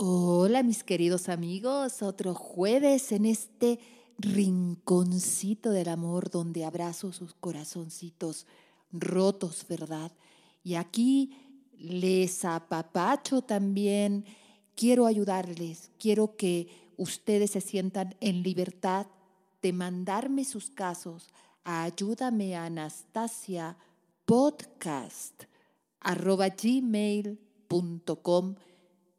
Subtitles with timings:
[0.00, 3.80] Hola mis queridos amigos, otro jueves en este
[4.16, 8.46] rinconcito del amor donde abrazo sus corazoncitos
[8.92, 10.12] rotos, ¿verdad?
[10.62, 11.36] Y aquí
[11.76, 14.24] les apapacho también,
[14.76, 19.08] quiero ayudarles, quiero que ustedes se sientan en libertad
[19.62, 21.26] de mandarme sus casos
[21.64, 23.76] ayúdame a Anastasia
[24.26, 25.42] podcast
[25.98, 27.34] arroba gmail.com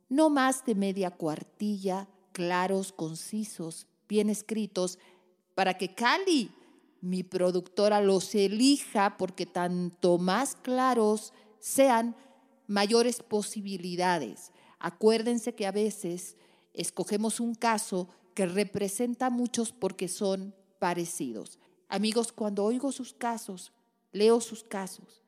[0.10, 5.00] no más de media cuartilla, claros, concisos, bien escritos,
[5.56, 6.52] para que Cali,
[7.02, 12.16] mi productora, los elija, porque tanto más claros sean,
[12.68, 14.52] mayores posibilidades.
[14.80, 16.38] Acuérdense que a veces
[16.74, 21.60] escogemos un caso que representa a muchos porque son parecidos.
[21.88, 23.74] Amigos, cuando oigo sus casos,
[24.12, 25.24] leo sus casos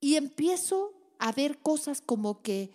[0.00, 2.70] y empiezo a ver cosas como que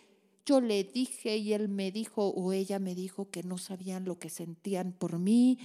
[0.48, 4.18] yo le dije y él me dijo o ella me dijo que no sabían lo
[4.18, 5.60] que sentían por mí.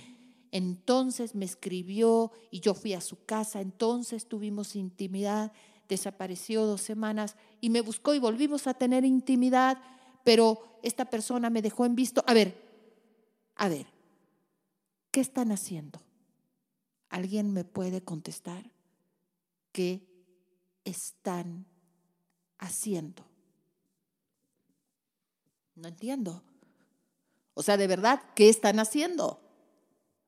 [0.50, 5.52] Entonces me escribió y yo fui a su casa, entonces tuvimos intimidad,
[5.88, 9.80] desapareció dos semanas y me buscó y volvimos a tener intimidad,
[10.24, 12.24] pero esta persona me dejó en visto.
[12.26, 12.60] A ver,
[13.54, 13.86] a ver,
[15.12, 16.02] ¿qué están haciendo?
[17.08, 18.72] ¿Alguien me puede contestar?
[19.70, 20.08] ¿Qué
[20.84, 21.66] están
[22.58, 23.31] haciendo?
[25.74, 26.42] No entiendo.
[27.54, 29.40] O sea, de verdad, ¿qué están haciendo?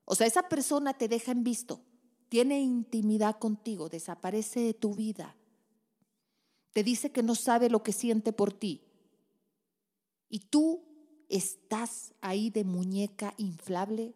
[0.05, 1.81] O sea, esa persona te deja en visto,
[2.29, 5.35] tiene intimidad contigo, desaparece de tu vida,
[6.73, 8.81] te dice que no sabe lo que siente por ti.
[10.29, 10.83] Y tú
[11.29, 14.13] estás ahí de muñeca inflable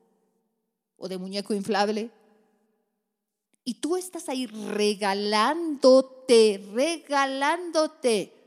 [0.97, 2.11] o de muñeco inflable.
[3.63, 8.38] Y tú estás ahí regalándote, regalándote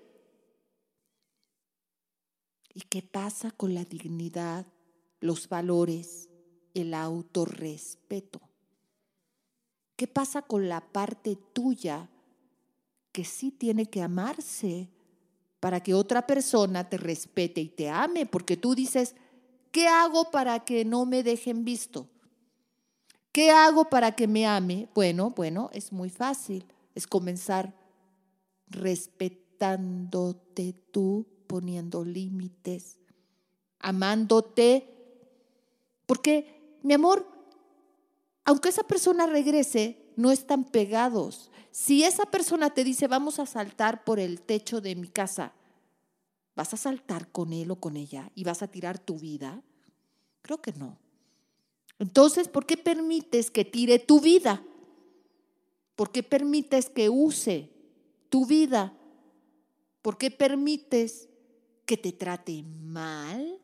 [2.75, 4.67] ¿Y qué pasa con la dignidad,
[5.21, 6.29] los valores,
[6.75, 8.41] el autorrespeto?
[9.97, 12.09] ¿Qué pasa con la parte tuya
[13.13, 14.89] que sí tiene que amarse
[15.61, 18.27] para que otra persona te respete y te ame?
[18.27, 19.15] Porque tú dices,
[19.71, 22.09] ¿qué hago para que no me dejen visto?
[23.33, 24.89] ¿Qué hago para que me ame?
[24.95, 26.67] Bueno, bueno, es muy fácil.
[26.95, 27.75] Es comenzar
[28.67, 32.97] respetándote tú poniendo límites,
[33.79, 34.89] amándote.
[36.07, 37.29] Porque, mi amor,
[38.47, 41.51] aunque esa persona regrese, no están pegados.
[41.71, 45.53] Si esa persona te dice, vamos a saltar por el techo de mi casa,
[46.57, 49.63] ¿vas a saltar con él o con ella y vas a tirar tu vida?
[50.41, 50.97] Creo que no.
[51.99, 54.65] Entonces, ¿por qué permites que tire tu vida?
[55.97, 57.69] ¿Por qué permites que use
[58.31, 58.95] tu vida?
[60.01, 61.29] ¿Por qué permites
[61.85, 63.61] que te trate mal?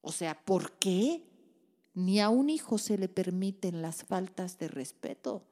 [0.00, 1.22] O sea, ¿por qué?
[1.94, 5.44] Ni a un hijo se le permiten las faltas de respeto.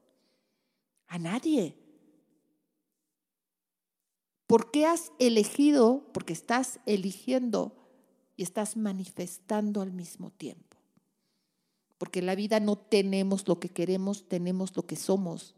[1.07, 1.77] A nadie.
[4.47, 6.05] ¿Por qué has elegido?
[6.13, 7.77] Porque estás eligiendo
[8.37, 10.77] y estás manifestando al mismo tiempo.
[11.99, 15.55] Porque en la vida no tenemos lo que queremos, tenemos lo que somos.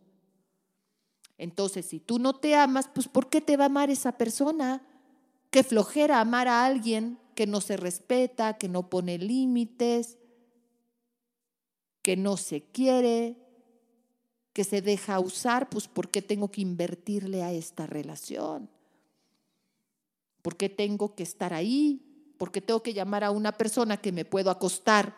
[1.39, 4.83] Entonces, si tú no te amas, pues ¿por qué te va a amar esa persona?
[5.53, 10.17] Qué flojera amar a alguien que no se respeta, que no pone límites,
[12.01, 13.37] que no se quiere,
[14.55, 18.71] que se deja usar, pues ¿por qué tengo que invertirle a esta relación?
[20.41, 22.35] ¿Por qué tengo que estar ahí?
[22.39, 25.15] ¿Por qué tengo que llamar a una persona que me puedo acostar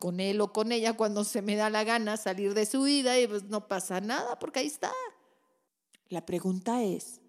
[0.00, 3.16] con él o con ella cuando se me da la gana salir de su vida
[3.20, 4.92] y pues no pasa nada porque ahí está?
[6.08, 7.20] La pregunta es,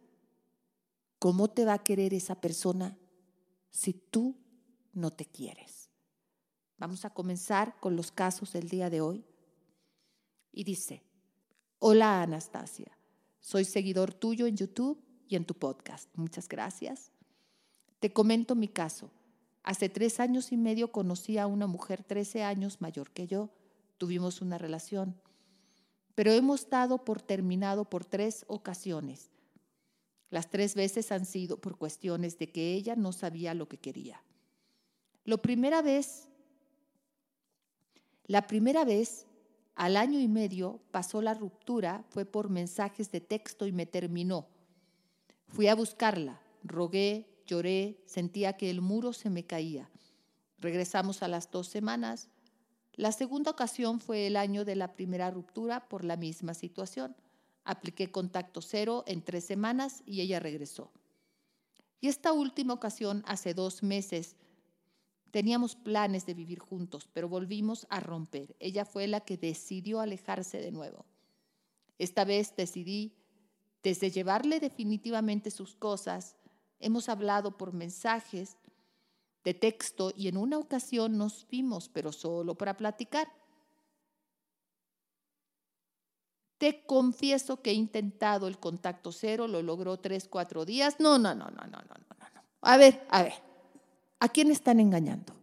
[1.19, 2.97] ¿Cómo te va a querer esa persona
[3.71, 4.37] si tú
[4.93, 5.89] no te quieres?
[6.77, 9.25] Vamos a comenzar con los casos del día de hoy.
[10.53, 11.03] Y dice,
[11.77, 12.97] hola Anastasia,
[13.41, 16.09] soy seguidor tuyo en YouTube y en tu podcast.
[16.15, 17.11] Muchas gracias.
[17.99, 19.11] Te comento mi caso.
[19.61, 23.49] Hace tres años y medio conocí a una mujer 13 años mayor que yo.
[23.97, 25.19] Tuvimos una relación,
[26.15, 29.29] pero hemos dado por terminado por tres ocasiones
[30.29, 34.21] las tres veces han sido por cuestiones de que ella no sabía lo que quería.
[35.25, 36.27] Lo primera vez,
[38.25, 39.25] la primera vez,
[39.75, 44.47] al año y medio, pasó la ruptura, fue por mensajes de texto y me terminó.
[45.47, 49.89] Fui a buscarla, rogué, lloré, sentía que el muro se me caía.
[50.59, 52.29] Regresamos a las dos semanas.
[52.93, 57.15] La segunda ocasión fue el año de la primera ruptura por la misma situación.
[57.69, 60.89] Apliqué contacto cero en tres semanas y ella regresó.
[62.01, 64.35] Y esta última ocasión, hace dos meses,
[65.29, 68.55] teníamos planes de vivir juntos, pero volvimos a romper.
[68.59, 71.05] Ella fue la que decidió alejarse de nuevo.
[71.99, 73.13] Esta vez decidí,
[73.83, 76.37] desde llevarle definitivamente sus cosas,
[76.79, 78.57] hemos hablado por mensajes
[79.43, 83.31] de texto y en una ocasión nos vimos, pero solo para platicar.
[86.59, 90.97] Te confieso que he intentado el contacto cero, lo logró tres, cuatro días.
[90.99, 92.41] No, no, no, no, no, no, no, no.
[92.61, 93.33] A ver, a ver,
[94.19, 95.33] ¿a quién están engañando?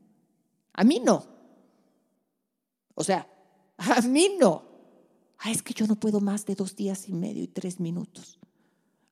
[0.75, 1.25] A mí no.
[2.95, 3.27] O sea,
[3.79, 4.63] a mí no.
[5.39, 8.39] Ah, es que yo no puedo más de dos días y medio y tres minutos.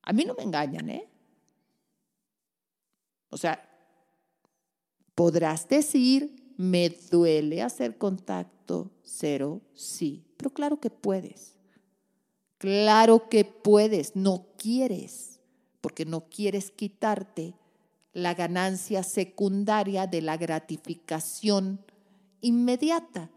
[0.02, 1.08] A mí no me engañan, ¿eh?
[3.30, 3.66] O sea,
[5.14, 11.53] podrás decir, me duele hacer contacto cero, sí, pero claro que puedes.
[12.64, 15.38] Claro que puedes, no quieres,
[15.82, 17.52] porque no quieres quitarte
[18.14, 21.84] la ganancia secundaria de la gratificación
[22.40, 23.30] inmediata.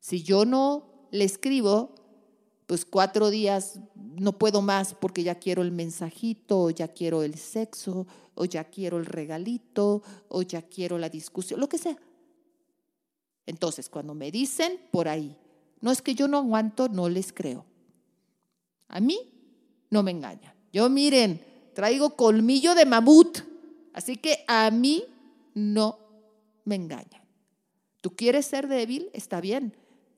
[0.00, 1.94] Si yo no le escribo,
[2.66, 7.36] pues cuatro días no puedo más porque ya quiero el mensajito, o ya quiero el
[7.36, 11.96] sexo, o ya quiero el regalito, o ya quiero la discusión, lo que sea.
[13.46, 15.36] Entonces, cuando me dicen por ahí,
[15.80, 17.66] no es que yo no aguanto, no les creo.
[18.92, 19.18] A mí
[19.90, 20.54] no me engaña.
[20.72, 21.44] Yo miren,
[21.74, 23.38] traigo colmillo de mamut,
[23.94, 25.04] así que a mí
[25.54, 25.98] no
[26.64, 27.24] me engaña.
[28.02, 29.10] ¿Tú quieres ser débil?
[29.14, 29.74] Está bien.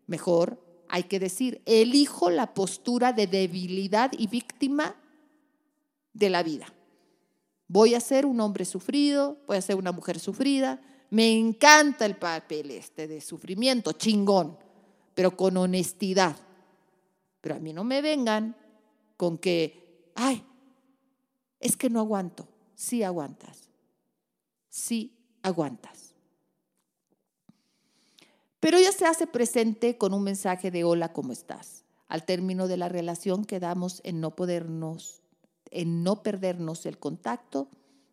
[0.06, 4.97] Mejor hay que decir, elijo la postura de debilidad y víctima
[6.12, 6.67] de la vida.
[7.69, 10.81] Voy a ser un hombre sufrido, voy a ser una mujer sufrida.
[11.11, 14.59] Me encanta el papel este de sufrimiento, chingón,
[15.15, 16.37] pero con honestidad.
[17.41, 18.56] Pero a mí no me vengan
[19.16, 20.44] con que, ay,
[21.61, 22.49] es que no aguanto.
[22.75, 23.70] Sí aguantas.
[24.69, 26.14] Sí aguantas.
[28.61, 31.84] Pero ella se hace presente con un mensaje de hola, ¿cómo estás?
[32.08, 35.22] Al término de la relación quedamos en no podernos,
[35.70, 37.69] en no perdernos el contacto,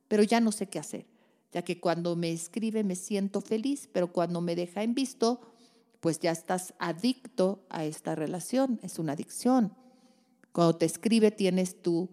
[0.07, 1.07] pero ya no sé qué hacer,
[1.53, 5.39] ya que cuando me escribe me siento feliz, pero cuando me deja en visto,
[6.01, 9.73] pues ya estás adicto a esta relación, es una adicción.
[10.51, 12.09] Cuando te escribe tienes tu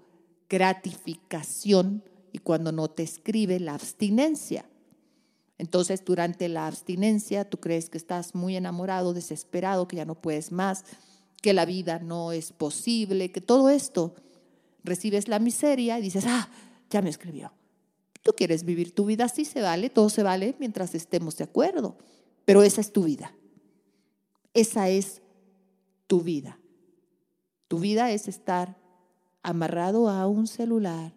[0.49, 2.03] gratificación
[2.33, 4.65] y cuando no te escribe la abstinencia.
[5.59, 10.53] Entonces durante la abstinencia tú crees que estás muy enamorado, desesperado, que ya no puedes
[10.53, 10.85] más,
[11.43, 14.15] que la vida no es posible, que todo esto
[14.85, 16.49] recibes la miseria y dices, ah,
[16.91, 17.53] ya me escribió.
[18.23, 21.97] Tú quieres vivir tu vida así, se vale, todo se vale mientras estemos de acuerdo,
[22.45, 23.35] pero esa es tu vida.
[24.55, 25.23] Esa es
[26.07, 26.59] tu vida.
[27.69, 28.77] Tu vida es estar
[29.43, 31.13] amarrado a un celular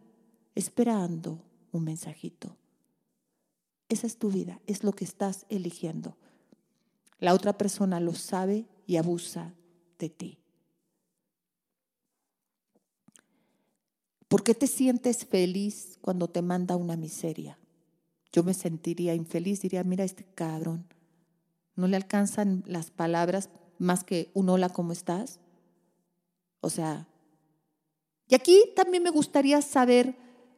[0.53, 2.57] esperando un mensajito.
[3.89, 6.17] Esa es tu vida, es lo que estás eligiendo.
[7.19, 9.53] La otra persona lo sabe y abusa
[9.99, 10.37] de ti.
[14.27, 17.59] ¿Por qué te sientes feliz cuando te manda una miseria?
[18.31, 20.85] Yo me sentiría infeliz, diría, mira este cabrón,
[21.75, 25.41] no le alcanzan las palabras más que un hola, ¿cómo estás?
[26.61, 27.07] O sea,
[28.27, 30.15] y aquí también me gustaría saber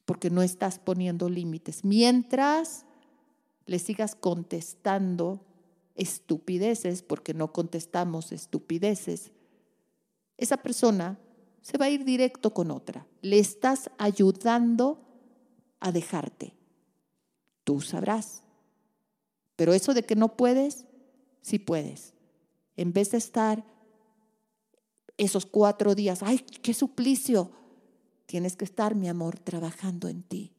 [0.04, 1.84] porque no estás poniendo límites.
[1.84, 2.86] Mientras
[3.66, 5.46] le sigas contestando
[5.94, 9.30] estupideces, porque no contestamos estupideces,
[10.36, 11.20] esa persona
[11.64, 13.06] se va a ir directo con otra.
[13.22, 15.00] Le estás ayudando
[15.80, 16.52] a dejarte.
[17.64, 18.42] Tú sabrás.
[19.56, 20.84] Pero eso de que no puedes,
[21.40, 22.12] sí puedes.
[22.76, 23.64] En vez de estar
[25.16, 27.50] esos cuatro días, ay, qué suplicio,
[28.26, 30.52] tienes que estar, mi amor, trabajando en ti.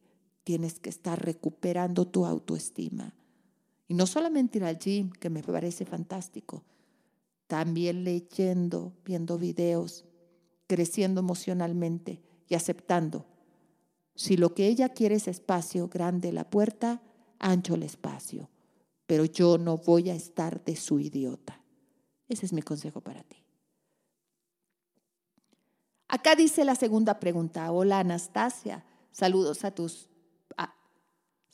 [0.44, 3.14] Tienes que estar recuperando tu autoestima.
[3.88, 6.64] Y no solamente ir al gym, que me parece fantástico,
[7.46, 10.04] también leyendo, viendo videos,
[10.68, 13.26] creciendo emocionalmente y aceptando.
[14.16, 17.02] Si lo que ella quiere es espacio, grande la puerta,
[17.40, 18.50] ancho el espacio.
[19.06, 21.62] Pero yo no voy a estar de su idiota.
[22.28, 23.44] Ese es mi consejo para ti.
[26.08, 27.72] Acá dice la segunda pregunta.
[27.72, 30.10] Hola Anastasia, saludos a tus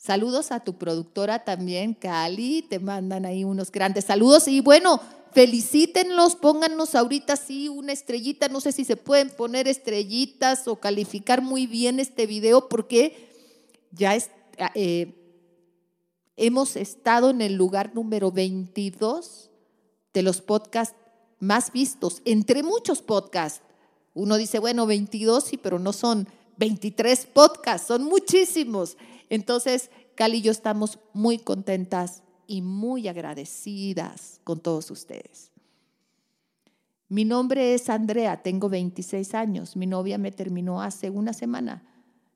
[0.02, 5.00] Saludos a tu productora también, Cali, te mandan ahí unos grandes saludos y bueno,
[5.32, 11.42] felicítenlos, pónganos ahorita sí una estrellita, no sé si se pueden poner estrellitas o calificar
[11.42, 13.30] muy bien este video porque
[13.90, 14.16] ya
[14.74, 15.14] eh,
[16.36, 19.50] hemos estado en el lugar número 22
[20.12, 20.96] de los podcasts
[21.38, 23.62] más vistos, entre muchos podcasts.
[24.14, 28.96] Uno dice, bueno, 22 sí, pero no son 23 podcasts, son muchísimos.
[29.30, 32.22] Entonces, Cali y yo estamos muy contentas
[32.52, 35.50] y muy agradecidas con todos ustedes.
[37.08, 39.74] Mi nombre es Andrea, tengo 26 años.
[39.74, 41.82] Mi novia me terminó hace una semana.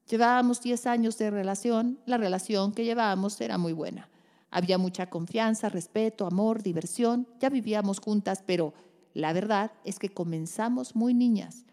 [0.08, 1.98] Llevábamos 10 años de relación.
[2.06, 4.08] La relación que llevábamos era muy buena.
[4.50, 7.28] Había mucha confianza, respeto, amor, diversión.
[7.38, 8.72] Ya vivíamos juntas, pero
[9.12, 11.66] la verdad es que comenzamos muy niñas.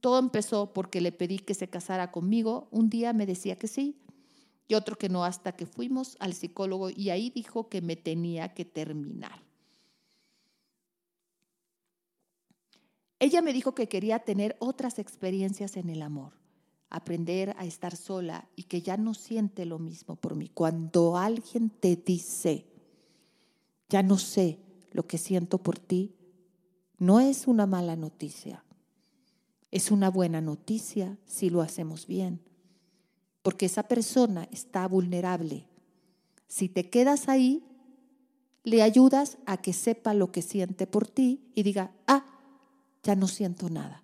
[0.00, 2.68] Todo empezó porque le pedí que se casara conmigo.
[2.70, 3.96] Un día me decía que sí,
[4.68, 8.52] y otro que no hasta que fuimos al psicólogo y ahí dijo que me tenía
[8.52, 9.42] que terminar.
[13.18, 16.34] Ella me dijo que quería tener otras experiencias en el amor,
[16.90, 20.50] aprender a estar sola y que ya no siente lo mismo por mí.
[20.50, 22.66] Cuando alguien te dice,
[23.88, 24.60] ya no sé
[24.92, 26.14] lo que siento por ti,
[26.98, 28.64] no es una mala noticia,
[29.70, 32.47] es una buena noticia si lo hacemos bien
[33.42, 35.66] porque esa persona está vulnerable.
[36.46, 37.62] Si te quedas ahí,
[38.64, 42.24] le ayudas a que sepa lo que siente por ti y diga, ah,
[43.02, 44.02] ya no siento nada.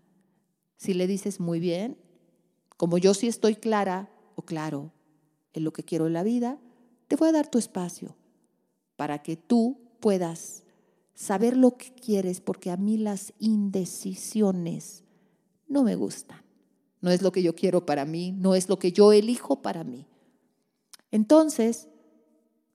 [0.77, 1.99] Si le dices muy bien,
[2.77, 4.93] como yo sí estoy clara o claro
[5.53, 6.59] en lo que quiero en la vida,
[7.09, 8.17] te voy a dar tu espacio
[8.97, 10.65] para que tú puedas
[11.15, 15.05] saber lo que quieres, porque a mí las indecisiones
[15.69, 16.44] no me gustan
[17.05, 19.85] no es lo que yo quiero para mí, no es lo que yo elijo para
[19.85, 20.07] mí.
[21.11, 21.87] Entonces,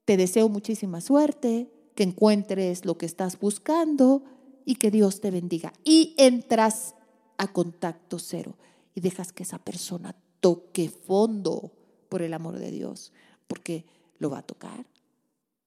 [0.05, 4.21] te deseo muchísima suerte, que encuentres lo que estás buscando
[4.65, 5.73] y que Dios te bendiga.
[5.83, 6.93] Y entras
[7.39, 8.55] a contacto cero
[8.93, 11.71] y dejas que esa persona toque fondo
[12.07, 13.11] por el amor de Dios,
[13.47, 13.87] porque
[14.19, 14.85] lo va a tocar,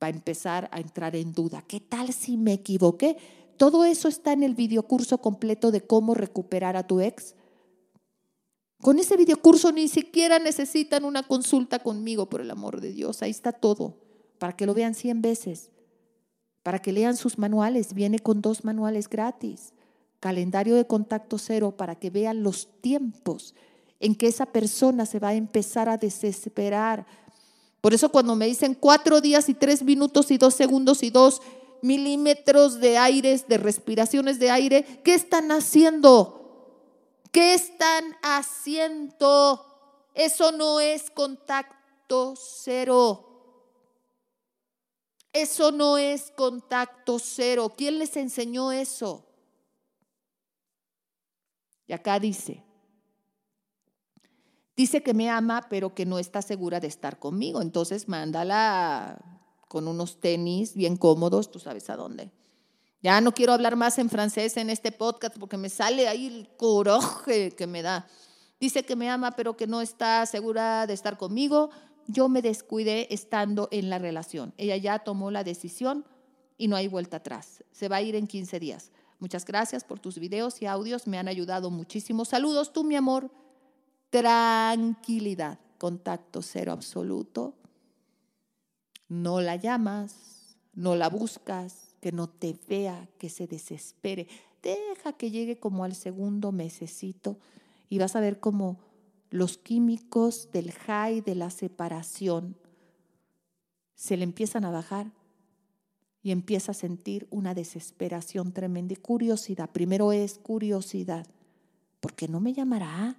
[0.00, 1.64] va a empezar a entrar en duda.
[1.66, 3.16] ¿Qué tal si me equivoqué?
[3.56, 7.34] Todo eso está en el videocurso completo de cómo recuperar a tu ex
[8.82, 13.22] con ese videocurso ni siquiera necesitan una consulta conmigo, por el amor de Dios.
[13.22, 13.94] Ahí está todo,
[14.38, 15.70] para que lo vean 100 veces,
[16.64, 17.94] para que lean sus manuales.
[17.94, 19.72] Viene con dos manuales gratis.
[20.18, 23.54] Calendario de contacto cero, para que vean los tiempos
[24.00, 27.06] en que esa persona se va a empezar a desesperar.
[27.80, 31.40] Por eso cuando me dicen cuatro días y tres minutos y dos segundos y dos
[31.82, 36.41] milímetros de aire, de respiraciones de aire, ¿qué están haciendo?
[37.32, 39.64] ¿Qué están haciendo?
[40.14, 43.28] Eso no es contacto cero.
[45.32, 47.72] Eso no es contacto cero.
[47.74, 49.26] ¿Quién les enseñó eso?
[51.86, 52.62] Y acá dice,
[54.76, 57.62] dice que me ama, pero que no está segura de estar conmigo.
[57.62, 62.30] Entonces mándala con unos tenis bien cómodos, tú sabes a dónde.
[63.02, 66.48] Ya no quiero hablar más en francés en este podcast porque me sale ahí el
[66.56, 68.06] coraje que me da.
[68.60, 71.70] Dice que me ama pero que no está segura de estar conmigo.
[72.06, 74.54] Yo me descuidé estando en la relación.
[74.56, 76.04] Ella ya tomó la decisión
[76.56, 77.64] y no hay vuelta atrás.
[77.72, 78.92] Se va a ir en 15 días.
[79.18, 81.08] Muchas gracias por tus videos y audios.
[81.08, 82.24] Me han ayudado muchísimo.
[82.24, 83.32] Saludos tú, mi amor.
[84.10, 85.58] Tranquilidad.
[85.78, 87.54] Contacto cero absoluto.
[89.08, 94.26] No la llamas, no la buscas, que no te vea, que se desespere.
[94.60, 97.38] Deja que llegue como al segundo mesecito
[97.88, 98.80] y vas a ver como
[99.30, 102.56] los químicos del high de la separación
[103.94, 105.12] se le empiezan a bajar
[106.24, 109.70] y empieza a sentir una desesperación tremenda y curiosidad.
[109.70, 111.24] Primero es curiosidad.
[112.00, 113.16] ¿Por qué no me llamará?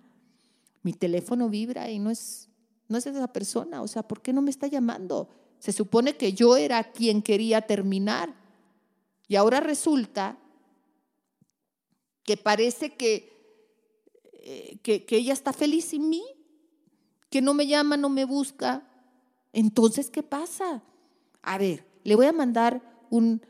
[0.82, 2.50] Mi teléfono vibra y no es,
[2.90, 3.82] no es esa persona.
[3.82, 5.30] O sea, ¿por qué no me está llamando?
[5.60, 8.43] Se supone que yo era quien quería terminar.
[9.28, 10.38] Y ahora resulta
[12.24, 13.32] que parece que,
[14.34, 16.24] eh, que, que, ella está feliz sin mí,
[17.30, 18.88] que no me llama, no me busca.
[19.52, 20.84] Entonces, ¿qué pasa?
[21.42, 23.42] A ver, le voy a mandar un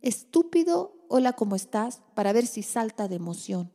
[0.00, 2.00] estúpido hola, ¿cómo estás?
[2.14, 3.70] para ver si salta de emoción.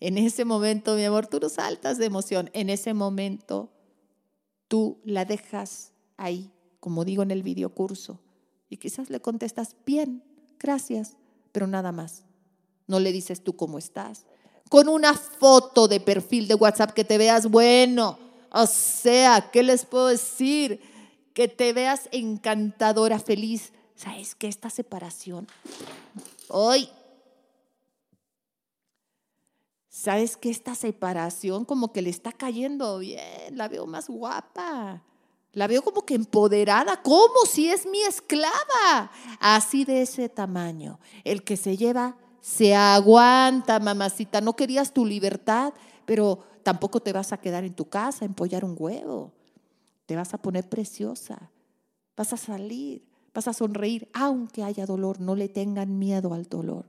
[0.00, 2.48] En ese momento, mi amor, tú no saltas de emoción.
[2.54, 3.70] En ese momento,
[4.68, 6.50] tú la dejas ahí,
[6.80, 8.20] como digo en el videocurso,
[8.70, 10.22] y quizás le contestas, bien,
[10.58, 11.16] gracias,
[11.52, 12.24] pero nada más.
[12.86, 14.24] No le dices tú cómo estás.
[14.68, 18.18] Con una foto de perfil de WhatsApp que te veas bueno.
[18.50, 20.80] O sea, ¿qué les puedo decir?
[21.34, 23.72] Que te veas encantadora, feliz.
[23.94, 25.46] ¿Sabes que esta separación?
[26.48, 26.88] Hoy
[29.98, 33.56] ¿Sabes que esta separación como que le está cayendo bien?
[33.56, 35.02] La veo más guapa.
[35.52, 39.10] La veo como que empoderada, como si es mi esclava.
[39.40, 41.00] Así de ese tamaño.
[41.24, 44.40] El que se lleva se aguanta, mamacita.
[44.40, 45.72] No querías tu libertad,
[46.04, 49.32] pero tampoco te vas a quedar en tu casa empollar un huevo.
[50.06, 51.50] Te vas a poner preciosa.
[52.16, 55.20] Vas a salir, vas a sonreír, aunque haya dolor.
[55.20, 56.88] No le tengan miedo al dolor.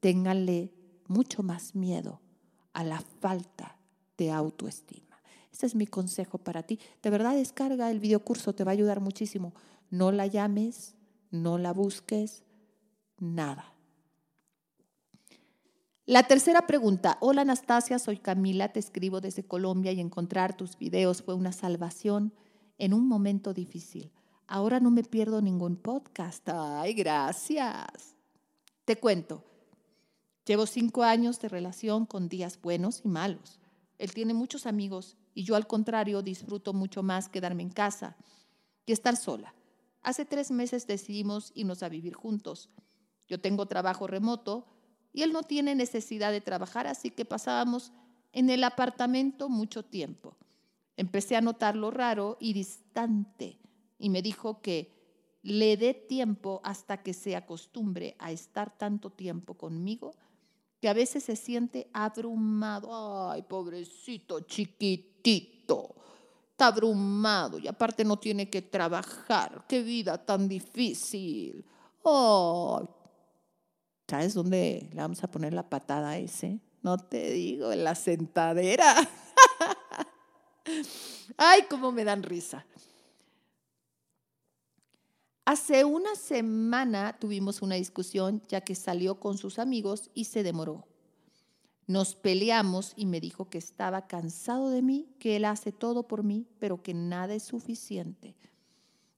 [0.00, 0.72] Ténganle
[1.08, 2.20] mucho más miedo
[2.72, 3.76] a la falta
[4.16, 5.11] de autoestima.
[5.52, 6.80] Ese es mi consejo para ti.
[7.02, 9.54] De verdad, descarga el videocurso, te va a ayudar muchísimo.
[9.90, 10.94] No la llames,
[11.30, 12.44] no la busques,
[13.18, 13.72] nada.
[16.06, 17.18] La tercera pregunta.
[17.20, 22.34] Hola Anastasia, soy Camila, te escribo desde Colombia y encontrar tus videos fue una salvación
[22.78, 24.10] en un momento difícil.
[24.48, 26.48] Ahora no me pierdo ningún podcast.
[26.48, 28.16] Ay, gracias.
[28.84, 29.44] Te cuento.
[30.44, 33.60] Llevo cinco años de relación con días buenos y malos.
[33.98, 38.16] Él tiene muchos amigos y yo al contrario disfruto mucho más quedarme en casa
[38.86, 39.54] y estar sola.
[40.02, 42.70] Hace tres meses decidimos irnos a vivir juntos.
[43.28, 44.66] Yo tengo trabajo remoto
[45.12, 47.92] y él no tiene necesidad de trabajar, así que pasábamos
[48.32, 50.36] en el apartamento mucho tiempo.
[50.96, 53.58] Empecé a notar lo raro y distante
[53.98, 54.92] y me dijo que
[55.42, 60.14] le dé tiempo hasta que se acostumbre a estar tanto tiempo conmigo
[60.82, 63.30] que a veces se siente abrumado.
[63.30, 65.94] Ay, pobrecito chiquitito,
[66.50, 69.64] está abrumado y aparte no tiene que trabajar.
[69.68, 71.64] Qué vida tan difícil.
[72.02, 72.82] Oh,
[74.08, 76.58] ¿sabes dónde le vamos a poner la patada a ese?
[76.82, 78.96] No te digo, en la sentadera.
[81.36, 82.66] Ay, cómo me dan risa.
[85.52, 90.86] Hace una semana tuvimos una discusión ya que salió con sus amigos y se demoró.
[91.86, 96.22] Nos peleamos y me dijo que estaba cansado de mí, que él hace todo por
[96.22, 98.34] mí, pero que nada es suficiente.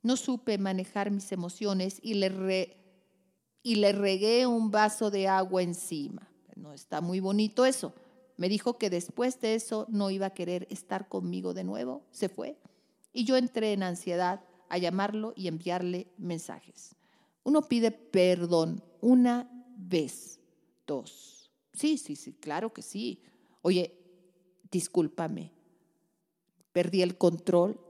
[0.03, 2.79] No supe manejar mis emociones y le,
[3.63, 6.29] y le regué un vaso de agua encima.
[6.57, 7.95] No está muy bonito eso.
[8.37, 12.03] Me dijo que después de eso no iba a querer estar conmigo de nuevo.
[12.11, 12.59] Se fue.
[13.13, 16.95] Y yo entré en ansiedad a llamarlo y enviarle mensajes.
[17.43, 20.41] Uno pide perdón una vez,
[20.87, 21.51] dos.
[21.73, 23.23] Sí, sí, sí, claro que sí.
[23.63, 23.97] Oye,
[24.71, 25.53] discúlpame,
[26.73, 27.81] perdí el control,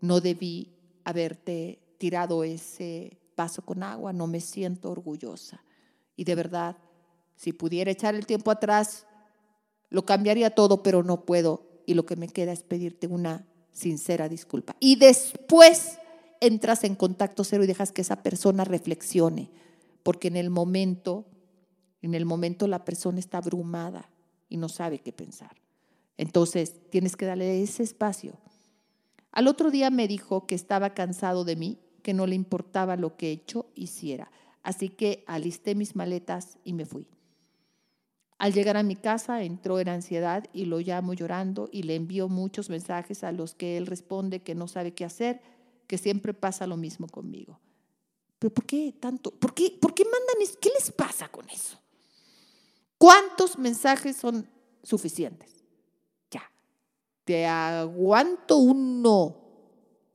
[0.00, 5.64] no debí haberte tirado ese vaso con agua, no me siento orgullosa.
[6.16, 6.76] Y de verdad,
[7.36, 9.06] si pudiera echar el tiempo atrás,
[9.90, 11.82] lo cambiaría todo, pero no puedo.
[11.86, 14.76] Y lo que me queda es pedirte una sincera disculpa.
[14.80, 15.98] Y después
[16.46, 19.50] entras en contacto cero y dejas que esa persona reflexione,
[20.02, 21.26] porque en el momento,
[22.02, 24.10] en el momento la persona está abrumada
[24.48, 25.56] y no sabe qué pensar.
[26.16, 28.38] Entonces, tienes que darle ese espacio.
[29.32, 33.16] Al otro día me dijo que estaba cansado de mí, que no le importaba lo
[33.16, 34.30] que hecho hiciera.
[34.62, 37.08] Así que alisté mis maletas y me fui.
[38.38, 42.28] Al llegar a mi casa entró en ansiedad y lo llamo llorando y le envío
[42.28, 45.40] muchos mensajes a los que él responde que no sabe qué hacer
[45.86, 47.60] que siempre pasa lo mismo conmigo.
[48.38, 49.30] Pero ¿por qué tanto?
[49.30, 50.58] ¿Por qué, por qué mandan eso?
[50.60, 51.78] ¿Qué les pasa con eso?
[52.98, 54.48] ¿Cuántos mensajes son
[54.82, 55.64] suficientes?
[56.30, 56.42] Ya,
[57.24, 59.36] te aguanto uno,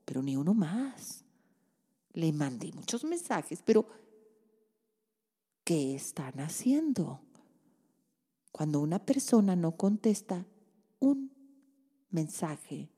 [0.06, 1.24] pero ni uno más.
[2.14, 3.88] Le mandé muchos mensajes, pero
[5.64, 7.22] ¿qué están haciendo?
[8.52, 10.46] Cuando una persona no contesta
[11.00, 11.32] un
[12.10, 12.90] mensaje,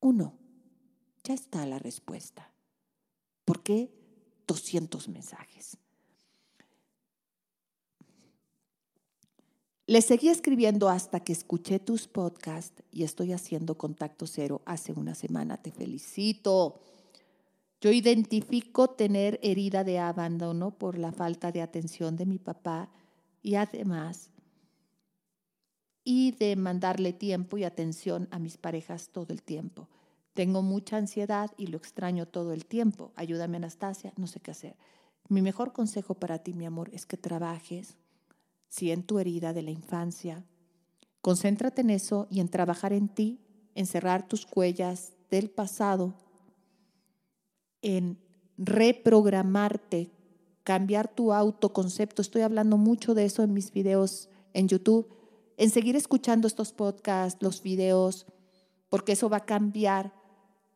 [0.00, 0.39] uno,
[1.32, 2.50] está la respuesta.
[3.44, 3.90] ¿Por qué
[4.46, 5.78] 200 mensajes?
[9.90, 15.16] Le seguí escribiendo hasta que escuché tus podcasts y estoy haciendo contacto cero hace una
[15.16, 15.56] semana.
[15.56, 16.80] Te felicito.
[17.80, 22.88] Yo identifico tener herida de abandono por la falta de atención de mi papá
[23.42, 24.30] y además
[26.04, 29.88] y de mandarle tiempo y atención a mis parejas todo el tiempo.
[30.34, 33.12] Tengo mucha ansiedad y lo extraño todo el tiempo.
[33.16, 34.76] Ayúdame, Anastasia, no sé qué hacer.
[35.28, 37.96] Mi mejor consejo para ti, mi amor, es que trabajes,
[38.68, 40.44] si en tu herida de la infancia,
[41.20, 43.40] concéntrate en eso y en trabajar en ti,
[43.74, 46.14] en cerrar tus huellas del pasado,
[47.82, 48.18] en
[48.56, 50.10] reprogramarte,
[50.64, 52.22] cambiar tu autoconcepto.
[52.22, 55.08] Estoy hablando mucho de eso en mis videos en YouTube,
[55.56, 58.26] en seguir escuchando estos podcasts, los videos,
[58.88, 60.12] porque eso va a cambiar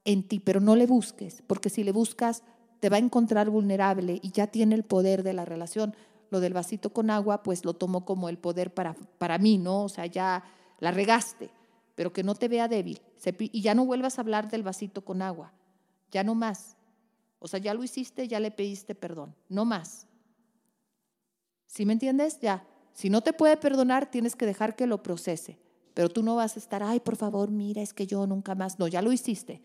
[0.05, 2.43] en ti, pero no le busques, porque si le buscas,
[2.81, 5.95] te va a encontrar vulnerable y ya tiene el poder de la relación.
[6.31, 9.85] Lo del vasito con agua, pues lo tomo como el poder para, para mí, ¿no?
[9.85, 10.45] O sea, ya
[10.81, 11.51] la regaste,
[11.95, 13.01] pero que no te vea débil.
[13.39, 15.53] Y ya no vuelvas a hablar del vasito con agua,
[16.11, 16.77] ya no más.
[17.39, 20.07] O sea, ya lo hiciste, ya le pediste perdón, no más.
[21.67, 22.39] ¿Sí me entiendes?
[22.41, 22.67] Ya.
[22.93, 25.59] Si no te puede perdonar, tienes que dejar que lo procese.
[25.95, 28.79] Pero tú no vas a estar, ay, por favor, mira, es que yo nunca más.
[28.79, 29.63] No, ya lo hiciste.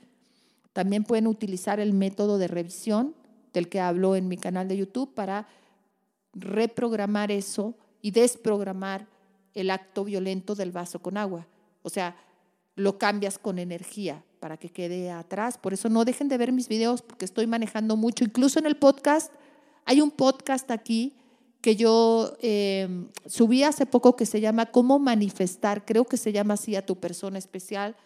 [0.74, 3.16] También pueden utilizar el método de revisión
[3.54, 5.48] del que hablo en mi canal de YouTube para
[6.34, 9.08] reprogramar eso y desprogramar
[9.54, 11.48] el acto violento del vaso con agua.
[11.82, 12.16] O sea,
[12.76, 15.58] lo cambias con energía para que quede atrás.
[15.58, 18.24] Por eso no dejen de ver mis videos porque estoy manejando mucho.
[18.24, 19.34] Incluso en el podcast,
[19.86, 21.16] hay un podcast aquí
[21.62, 26.54] que yo eh, subí hace poco que se llama Cómo manifestar, creo que se llama
[26.54, 27.98] así a tu persona especial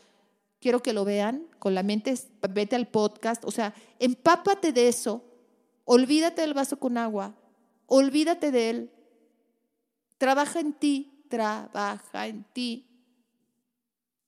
[0.64, 2.18] quiero que lo vean con la mente,
[2.50, 5.22] vete al podcast, o sea, empápate de eso,
[5.84, 7.36] olvídate del vaso con agua,
[7.86, 8.92] olvídate de él,
[10.18, 12.88] trabaja en ti, trabaja en ti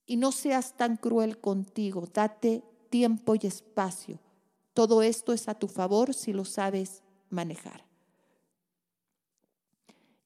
[0.05, 4.19] y no seas tan cruel contigo, date tiempo y espacio.
[4.73, 7.85] Todo esto es a tu favor si lo sabes manejar.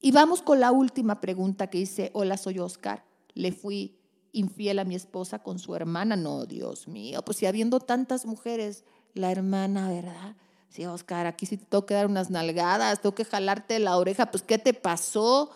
[0.02, 3.99] Y vamos con la última pregunta que dice, hola, soy Oscar, le fui
[4.32, 6.16] infiel a mi esposa con su hermana.
[6.16, 10.36] No, Dios mío, pues si habiendo tantas mujeres, la hermana, ¿verdad?
[10.70, 14.30] Sí, Oscar, aquí sí te tengo que dar unas nalgadas, tengo que jalarte la oreja,
[14.30, 15.50] pues ¿qué te pasó?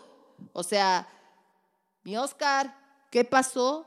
[0.54, 1.08] O sea,
[2.04, 2.76] mi Oscar,
[3.12, 3.86] ¿qué pasó?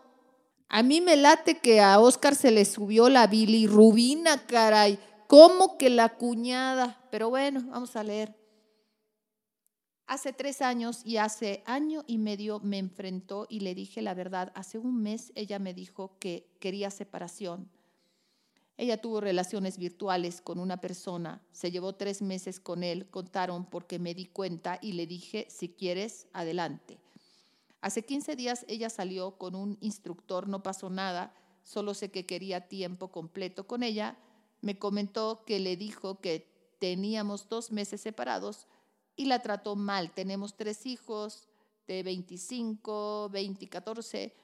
[0.68, 4.98] A mí me late que a Oscar se le subió la bilirrubina, caray.
[5.26, 7.00] ¿Cómo que la cuñada?
[7.10, 8.34] Pero bueno, vamos a leer.
[10.06, 14.52] Hace tres años y hace año y medio me enfrentó y le dije la verdad.
[14.54, 17.68] Hace un mes ella me dijo que quería separación.
[18.76, 23.98] Ella tuvo relaciones virtuales con una persona, se llevó tres meses con él, contaron porque
[23.98, 26.98] me di cuenta y le dije, si quieres, adelante.
[27.80, 32.68] Hace 15 días ella salió con un instructor, no pasó nada, solo sé que quería
[32.68, 34.18] tiempo completo con ella.
[34.60, 36.46] Me comentó que le dijo que
[36.78, 38.66] teníamos dos meses separados
[39.16, 40.12] y la trató mal.
[40.12, 41.48] Tenemos tres hijos
[41.86, 44.34] de 25, 20 y 14.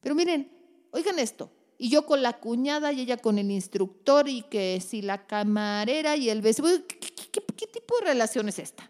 [0.00, 0.50] Pero miren,
[0.92, 1.50] oigan esto.
[1.78, 6.16] Y yo con la cuñada y ella con el instructor y que si la camarera
[6.16, 6.62] y el beso.
[6.86, 8.88] ¿Qué, tipo de relación es esta?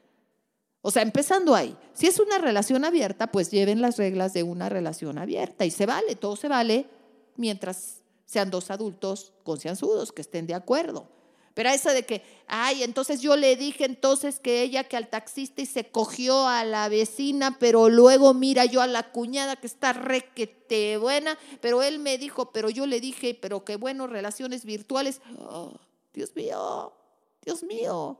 [0.82, 1.76] O sea, empezando ahí.
[1.94, 5.86] Si es una relación abierta, pues lleven las reglas de una relación abierta y se
[5.86, 6.86] vale, todo se vale
[7.36, 11.08] mientras sean dos adultos concienzudos que estén de acuerdo.
[11.54, 15.60] Pero esa de que, ay, entonces yo le dije entonces que ella que al taxista
[15.60, 19.92] y se cogió a la vecina, pero luego mira yo a la cuñada que está
[19.92, 25.20] requete buena, pero él me dijo, pero yo le dije, pero qué bueno, relaciones virtuales.
[25.38, 25.74] Oh,
[26.14, 26.92] Dios mío,
[27.44, 28.18] Dios mío,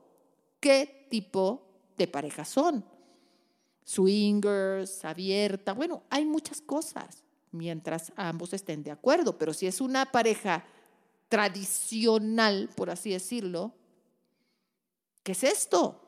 [0.61, 1.63] ¿qué tipo
[1.97, 2.85] de pareja son?
[3.85, 10.11] Swingers, abierta, bueno, hay muchas cosas mientras ambos estén de acuerdo, pero si es una
[10.11, 10.65] pareja
[11.33, 13.73] tradicional, por así decirlo,
[15.23, 15.99] ¿qué es esto?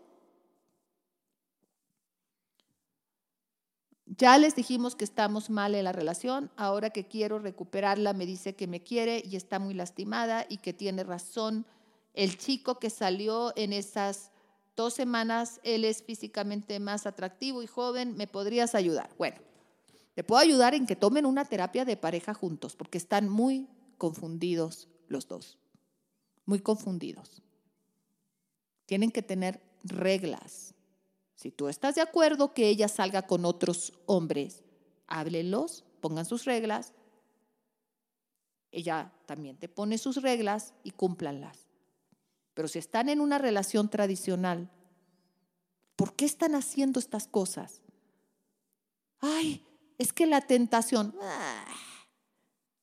[4.04, 8.54] Ya les dijimos que estamos mal en la relación, ahora que quiero recuperarla me dice
[8.54, 11.64] que me quiere y está muy lastimada y que tiene razón.
[12.12, 14.30] El chico que salió en esas
[14.76, 19.08] dos semanas, él es físicamente más atractivo y joven, ¿me podrías ayudar?
[19.16, 19.38] Bueno,
[20.14, 24.90] te puedo ayudar en que tomen una terapia de pareja juntos, porque están muy confundidos
[25.08, 25.58] los dos,
[26.46, 27.42] muy confundidos.
[28.86, 30.74] Tienen que tener reglas.
[31.34, 34.62] Si tú estás de acuerdo que ella salga con otros hombres,
[35.06, 36.92] háblenlos, pongan sus reglas.
[38.70, 41.66] Ella también te pone sus reglas y cúmplanlas.
[42.54, 44.70] Pero si están en una relación tradicional,
[45.96, 47.82] ¿por qué están haciendo estas cosas?
[49.20, 49.64] Ay,
[49.98, 51.64] es que la tentación, ah,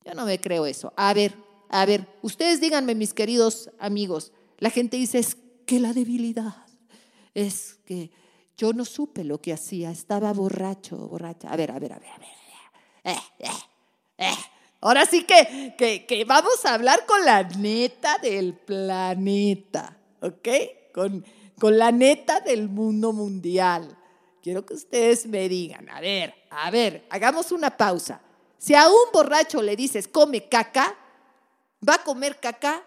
[0.03, 0.93] yo no me creo eso.
[0.95, 1.36] A ver,
[1.73, 6.53] A ver, ustedes díganme, mis queridos amigos, la gente dice es que la debilidad,
[7.34, 8.12] es que
[8.57, 11.49] yo no supe lo que hacía, estaba borracho, borracha.
[11.49, 12.27] A ver, a ver, a ver, a ver.
[13.05, 13.47] Eh, eh,
[14.17, 14.36] eh.
[14.81, 20.49] Ahora sí que, que, que, vamos a hablar con la neta del planeta, ¿ok?
[20.93, 21.25] Con,
[21.57, 23.97] con la neta del mundo mundial.
[24.43, 28.21] Quiero que ustedes me digan, a ver, a ver, hagamos una pausa.
[28.57, 30.97] Si a un borracho le dices, come caca,
[31.87, 32.83] ¿va a comer caca?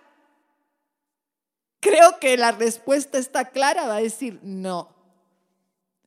[1.81, 4.95] Creo que la respuesta está clara, va a decir no.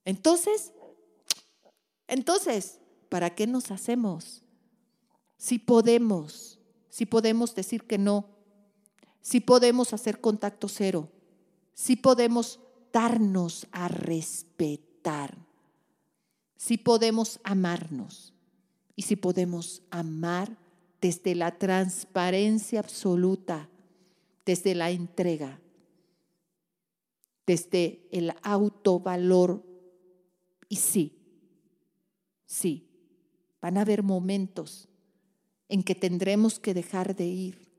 [0.05, 0.71] Entonces,
[2.07, 4.41] entonces, ¿para qué nos hacemos?
[5.37, 8.25] Si podemos, si podemos decir que no,
[9.21, 11.09] si podemos hacer contacto cero,
[11.73, 12.59] si podemos
[12.91, 15.37] darnos a respetar,
[16.55, 18.33] si podemos amarnos
[18.95, 20.57] y si podemos amar
[21.01, 23.69] desde la transparencia absoluta,
[24.45, 25.59] desde la entrega
[27.47, 29.65] desde el autovalor.
[30.69, 31.17] Y sí,
[32.45, 32.85] sí,
[33.61, 34.89] van a haber momentos
[35.69, 37.71] en que tendremos que dejar de ir,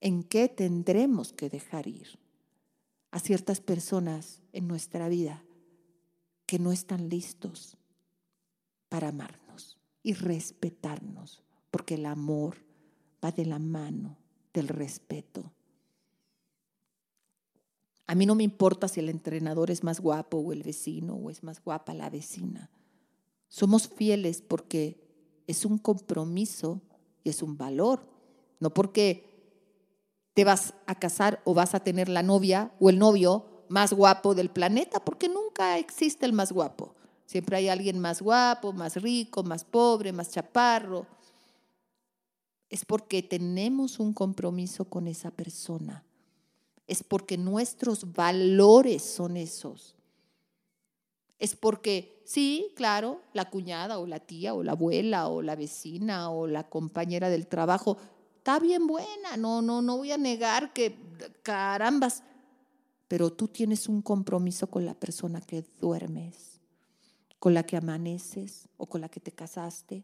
[0.00, 2.18] en que tendremos que dejar ir
[3.12, 5.44] a ciertas personas en nuestra vida
[6.46, 7.76] que no están listos
[8.88, 12.56] para amarnos y respetarnos, porque el amor
[13.24, 14.16] va de la mano
[14.52, 15.52] del respeto
[18.10, 21.30] a mí no me importa si el entrenador es más guapo o el vecino o
[21.30, 22.68] es más guapa la vecina.
[23.46, 25.00] Somos fieles porque
[25.46, 26.80] es un compromiso
[27.22, 28.08] y es un valor,
[28.58, 29.30] no porque
[30.34, 34.34] te vas a casar o vas a tener la novia o el novio más guapo
[34.34, 36.96] del planeta, porque nunca existe el más guapo.
[37.26, 41.06] Siempre hay alguien más guapo, más rico, más pobre, más chaparro.
[42.70, 46.04] Es porque tenemos un compromiso con esa persona
[46.90, 49.94] es porque nuestros valores son esos.
[51.38, 56.30] Es porque, sí, claro, la cuñada o la tía o la abuela o la vecina
[56.30, 57.96] o la compañera del trabajo
[58.38, 60.98] está bien buena, no, no, no voy a negar que
[61.44, 62.24] carambas,
[63.06, 66.60] pero tú tienes un compromiso con la persona que duermes,
[67.38, 70.02] con la que amaneces o con la que te casaste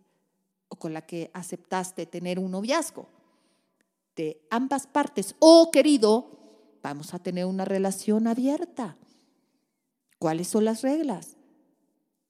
[0.68, 3.09] o con la que aceptaste tener un noviazgo.
[4.16, 5.35] De ambas partes.
[5.38, 6.31] Oh, querido,
[6.83, 8.96] vamos a tener una relación abierta.
[10.18, 11.37] ¿Cuáles son las reglas?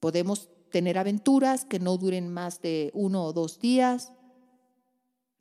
[0.00, 4.12] Podemos tener aventuras que no duren más de uno o dos días.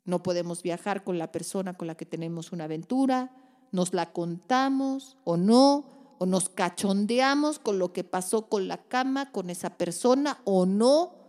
[0.04, 3.34] No podemos viajar con la persona con la que tenemos una aventura.
[3.72, 9.32] Nos la contamos o no, o nos cachondeamos con lo que pasó con la cama,
[9.32, 11.25] con esa persona o no.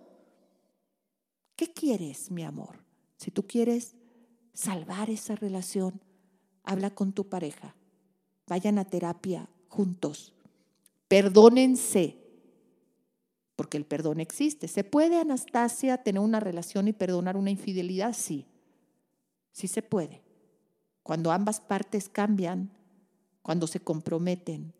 [1.57, 2.83] ¿Qué quieres, mi amor?
[3.17, 3.95] Si tú quieres
[4.53, 5.99] salvar esa relación,
[6.63, 7.75] habla con tu pareja,
[8.47, 10.35] vayan a terapia juntos,
[11.07, 12.15] perdónense,
[13.55, 14.67] porque el perdón existe.
[14.67, 18.13] ¿Se puede, Anastasia, tener una relación y perdonar una infidelidad?
[18.13, 18.45] Sí,
[19.51, 20.21] sí se puede.
[21.01, 22.69] Cuando ambas partes cambian,
[23.41, 24.73] cuando se comprometen,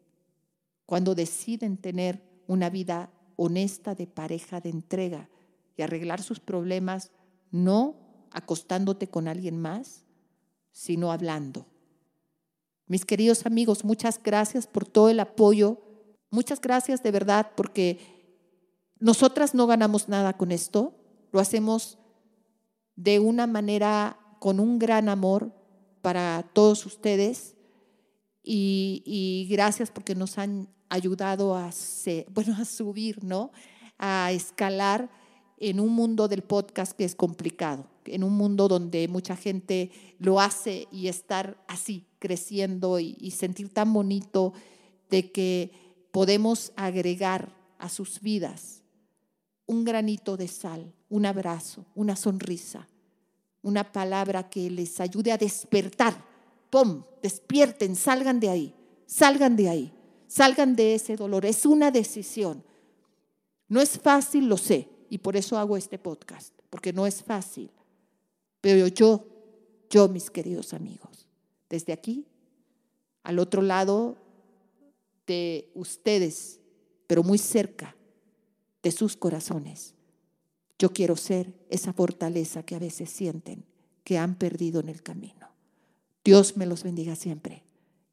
[0.85, 5.27] cuando deciden tener una vida honesta de pareja, de entrega
[5.77, 7.11] y arreglar sus problemas,
[7.51, 10.03] no acostándote con alguien más,
[10.71, 11.65] sino hablando
[12.87, 15.81] mis queridos amigos, muchas gracias por todo el apoyo.
[16.31, 17.99] Muchas gracias de verdad porque
[18.99, 20.95] nosotras no ganamos nada con esto.
[21.33, 21.97] Lo hacemos
[22.95, 25.53] de una manera con un gran amor
[26.01, 27.55] para todos ustedes
[28.41, 31.71] y, gracias porque nos han ayudado a,
[32.29, 33.51] bueno, a subir, ¿no?
[33.97, 35.09] A escalar
[35.57, 40.39] en un mundo del podcast que es complicado, en un mundo donde mucha gente lo
[40.39, 44.53] hace y estar así, creciendo y, sentir tan bonito
[45.09, 45.71] de que
[46.11, 48.83] podemos agregar a sus vidas
[49.65, 52.87] un granito de sal, un abrazo, una sonrisa,
[53.61, 56.25] una palabra que les ayude a despertar.
[56.69, 57.03] ¡Pum!
[57.21, 59.93] Despierten, salgan de ahí, salgan de ahí,
[60.27, 61.45] salgan de ese dolor.
[61.45, 62.63] Es una decisión.
[63.67, 67.71] No es fácil, lo sé, y por eso hago este podcast, porque no es fácil.
[68.61, 69.25] Pero yo,
[69.89, 71.27] yo, mis queridos amigos,
[71.69, 72.25] desde aquí,
[73.23, 74.17] al otro lado
[75.25, 76.59] de ustedes,
[77.07, 77.95] pero muy cerca
[78.83, 79.93] de sus corazones,
[80.79, 83.65] yo quiero ser esa fortaleza que a veces sienten
[84.03, 85.49] que han perdido en el camino.
[86.23, 87.63] Dios me los bendiga siempre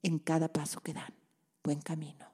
[0.02, 1.14] en cada paso que dan.
[1.62, 2.33] Buen camino.